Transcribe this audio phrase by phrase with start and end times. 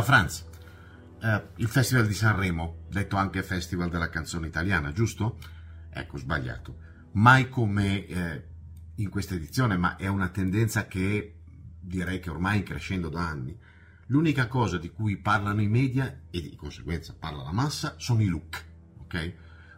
[0.00, 0.46] Da Franz,
[1.20, 5.36] eh, il Festival di Sanremo, detto anche Festival della canzone italiana, giusto?
[5.90, 6.78] Ecco, sbagliato.
[7.12, 8.44] Mai come eh,
[8.94, 11.42] in questa edizione, ma è una tendenza che
[11.78, 13.54] direi che ormai crescendo da anni.
[14.06, 18.26] L'unica cosa di cui parlano i media e di conseguenza parla la massa sono i
[18.26, 18.64] look,
[19.00, 19.34] ok?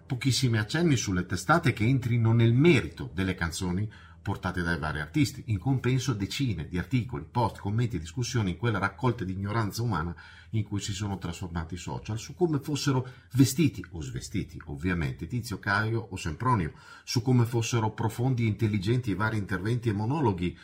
[0.07, 3.91] Pochissimi accenni sulle testate che entrino nel merito delle canzoni
[4.23, 5.43] portate dai vari artisti.
[5.47, 10.15] In compenso decine di articoli, post, commenti e discussioni in quella raccolta di ignoranza umana
[10.51, 15.59] in cui si sono trasformati i social, su come fossero vestiti o svestiti, ovviamente, Tizio
[15.59, 16.73] Caio o Sempronio,
[17.05, 20.57] su come fossero profondi e intelligenti i vari interventi e monologhi,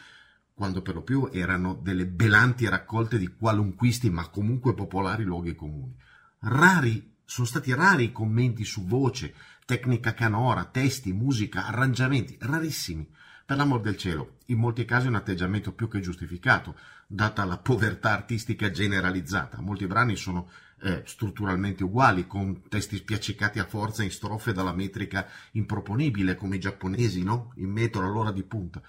[0.55, 5.95] quando per lo più erano delle belanti raccolte di qualunquisti ma comunque popolari luoghi comuni.
[6.41, 13.09] Rari, sono stati rari i commenti su voce, tecnica canora, testi, musica, arrangiamenti, rarissimi
[13.49, 18.13] per l'amor del cielo, in molti casi un atteggiamento più che giustificato, data la povertà
[18.13, 19.63] artistica generalizzata.
[19.63, 20.51] Molti brani sono
[20.83, 26.61] eh, strutturalmente uguali, con testi spiaccicati a forza in strofe dalla metrica improponibile, come i
[26.61, 27.55] giapponesi, no?
[27.55, 28.83] In metro all'ora di punta.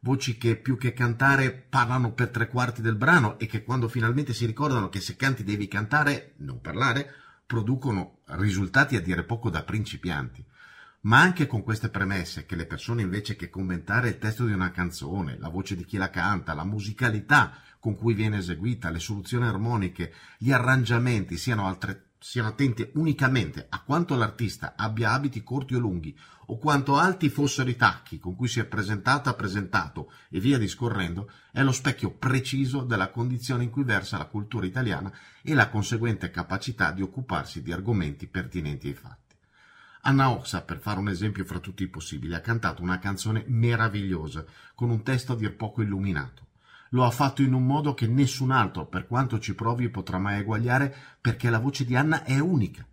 [0.00, 4.34] Voci che più che cantare parlano per tre quarti del brano e che quando finalmente
[4.34, 7.10] si ricordano che se canti devi cantare, non parlare,
[7.46, 10.44] producono risultati a dire poco da principianti.
[11.04, 14.70] Ma anche con queste premesse, che le persone invece che commentare il testo di una
[14.70, 19.44] canzone, la voce di chi la canta, la musicalità con cui viene eseguita, le soluzioni
[19.44, 25.78] armoniche, gli arrangiamenti siano, altre, siano attenti unicamente a quanto l'artista abbia abiti corti o
[25.78, 30.56] lunghi, o quanto alti fossero i tacchi con cui si è presentata, presentato e via
[30.56, 35.68] discorrendo, è lo specchio preciso della condizione in cui versa la cultura italiana e la
[35.68, 39.23] conseguente capacità di occuparsi di argomenti pertinenti ai fatti.
[40.06, 44.44] Anna Oxa, per fare un esempio fra tutti i possibili, ha cantato una canzone meravigliosa,
[44.74, 46.42] con un testo a dir poco illuminato.
[46.90, 50.40] Lo ha fatto in un modo che nessun altro, per quanto ci provi, potrà mai
[50.40, 52.86] eguagliare, perché la voce di Anna è unica.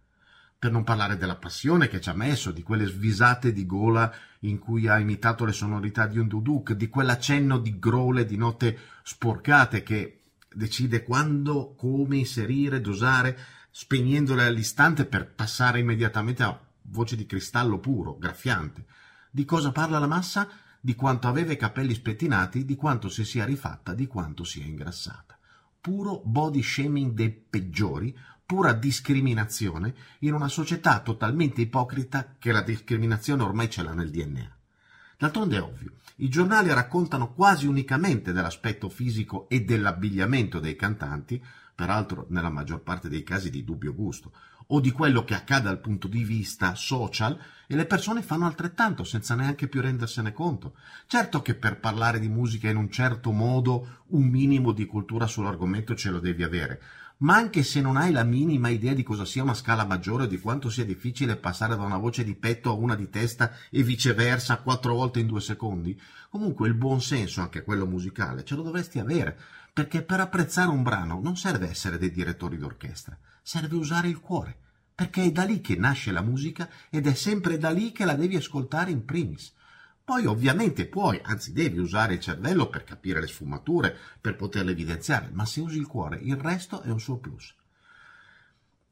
[0.58, 4.10] Per non parlare della passione che ci ha messo, di quelle svisate di gola
[4.42, 8.78] in cui ha imitato le sonorità di un duduk, di quell'accenno di grole di note
[9.04, 13.38] sporcate che decide quando, come inserire, dosare,
[13.70, 16.58] spegnendole all'istante per passare immediatamente a
[16.92, 18.86] voce di cristallo puro, graffiante.
[19.32, 20.48] Di cosa parla la massa?
[20.80, 25.38] Di quanto aveva i capelli spettinati, di quanto si sia rifatta, di quanto sia ingrassata.
[25.80, 28.16] Puro body shaming dei peggiori,
[28.46, 34.58] pura discriminazione in una società totalmente ipocrita che la discriminazione ormai ce l'ha nel DNA.
[35.18, 41.42] D'altronde è ovvio, i giornali raccontano quasi unicamente dell'aspetto fisico e dell'abbigliamento dei cantanti,
[41.82, 44.32] peraltro nella maggior parte dei casi di dubbio gusto,
[44.68, 49.04] o di quello che accade dal punto di vista social e le persone fanno altrettanto
[49.04, 50.76] senza neanche più rendersene conto.
[51.08, 55.96] Certo che per parlare di musica in un certo modo un minimo di cultura sull'argomento
[55.96, 56.80] ce lo devi avere,
[57.22, 60.28] ma anche se non hai la minima idea di cosa sia una scala maggiore o
[60.28, 63.84] di quanto sia difficile passare da una voce di petto a una di testa e
[63.84, 66.00] viceversa quattro volte in due secondi,
[66.30, 69.38] comunque il buon senso, anche quello musicale, ce lo dovresti avere,
[69.72, 74.58] perché per apprezzare un brano non serve essere dei direttori d'orchestra, serve usare il cuore,
[74.96, 78.16] perché è da lì che nasce la musica ed è sempre da lì che la
[78.16, 79.54] devi ascoltare in primis.
[80.12, 85.30] Poi ovviamente puoi, anzi devi usare il cervello per capire le sfumature, per poterle evidenziare,
[85.32, 87.56] ma se usi il cuore il resto è un suo plus.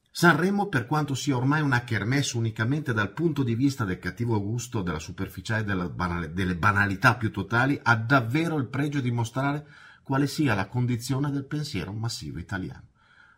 [0.09, 4.81] Sanremo, per quanto sia ormai una kermesse unicamente dal punto di vista del cattivo gusto,
[4.81, 9.67] della superficiale e banale, delle banalità più totali, ha davvero il pregio di mostrare
[10.03, 12.87] quale sia la condizione del pensiero massivo italiano.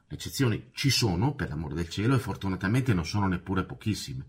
[0.07, 4.25] Le eccezioni ci sono, per l'amor del cielo, e fortunatamente non sono neppure pochissime.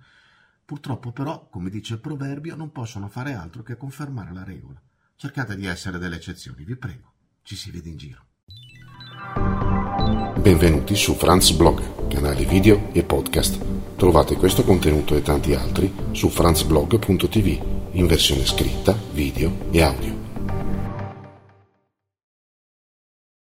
[0.72, 4.80] Purtroppo però, come dice il proverbio, non possono fare altro che confermare la regola.
[5.16, 7.12] Cercate di essere delle eccezioni, vi prego.
[7.42, 8.24] Ci si vede in giro.
[10.40, 13.62] Benvenuti su Franz Blog, canale video e podcast.
[13.96, 20.21] Trovate questo contenuto e tanti altri su franzblog.tv in versione scritta, video e audio.